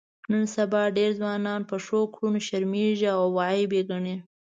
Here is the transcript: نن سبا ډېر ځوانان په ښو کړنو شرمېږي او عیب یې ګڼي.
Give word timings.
نن 0.31 0.43
سبا 0.55 0.81
ډېر 0.97 1.11
ځوانان 1.19 1.61
په 1.69 1.75
ښو 1.85 1.99
کړنو 2.13 2.39
شرمېږي 2.47 3.07
او 3.17 3.25
عیب 3.45 3.71
یې 3.77 3.81
ګڼي. 3.91 4.15